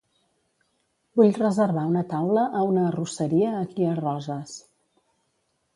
Vull 1.19 1.33
reservar 1.41 1.83
una 1.91 2.03
taula 2.15 2.47
a 2.61 2.65
una 2.71 2.87
arrosseria 2.87 3.53
aquí 3.61 3.87
a 3.91 3.95
Roses. 4.05 4.57